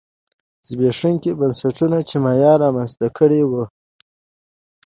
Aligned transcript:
زبېښونکي 0.67 1.31
بنسټونه 1.39 1.97
چې 2.09 2.15
مایا 2.23 2.53
رامنځته 2.63 3.07
کړي 3.17 3.41
وو 3.49 3.63